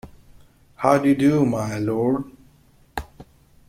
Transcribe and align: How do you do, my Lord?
How 0.77 0.97
do 0.97 1.09
you 1.09 1.13
do, 1.15 1.45
my 1.45 1.77
Lord? 1.77 2.23